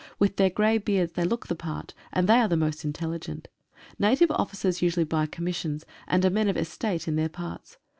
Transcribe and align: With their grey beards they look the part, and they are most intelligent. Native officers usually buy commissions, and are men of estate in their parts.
With 0.17 0.37
their 0.37 0.49
grey 0.49 0.79
beards 0.79 1.11
they 1.13 1.23
look 1.23 1.45
the 1.45 1.53
part, 1.53 1.93
and 2.11 2.27
they 2.27 2.37
are 2.37 2.49
most 2.57 2.83
intelligent. 2.83 3.49
Native 3.99 4.31
officers 4.31 4.81
usually 4.81 5.03
buy 5.05 5.27
commissions, 5.27 5.85
and 6.07 6.25
are 6.25 6.31
men 6.31 6.49
of 6.49 6.57
estate 6.57 7.07
in 7.07 7.17
their 7.17 7.29
parts. 7.29 7.77